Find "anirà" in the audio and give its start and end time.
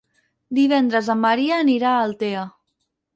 1.65-1.91